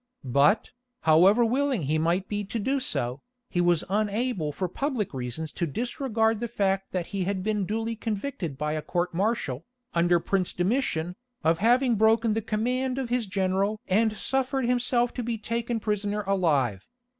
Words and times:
But, 0.25 0.71
however 1.01 1.45
willing 1.45 1.83
he 1.83 1.99
might 1.99 2.27
be 2.27 2.43
to 2.45 2.57
do 2.57 2.79
so, 2.79 3.21
he 3.51 3.61
was 3.61 3.83
unable 3.87 4.51
for 4.51 4.67
public 4.67 5.13
reasons 5.13 5.51
to 5.53 5.67
disregard 5.67 6.39
the 6.39 6.47
fact 6.47 6.91
that 6.91 7.05
he 7.13 7.25
had 7.25 7.43
been 7.43 7.67
duly 7.67 7.95
convicted 7.95 8.57
by 8.57 8.71
a 8.71 8.81
court 8.81 9.13
martial, 9.13 9.63
under 9.93 10.15
the 10.15 10.23
Prince 10.25 10.53
Domitian, 10.53 11.17
of 11.43 11.59
having 11.59 11.97
broken 11.97 12.33
the 12.33 12.41
command 12.41 12.97
of 12.97 13.09
his 13.09 13.27
general 13.27 13.79
and 13.87 14.13
suffered 14.17 14.65
himself 14.65 15.13
to 15.13 15.21
be 15.21 15.37
taken 15.37 15.79
prisoner 15.79 16.23
alive. 16.25 16.87